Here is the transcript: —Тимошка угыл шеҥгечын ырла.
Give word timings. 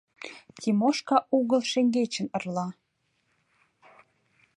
—Тимошка 0.59 1.17
угыл 1.37 1.61
шеҥгечын 1.71 2.27
ырла. 2.37 2.67